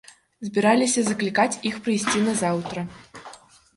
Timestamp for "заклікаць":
1.09-1.59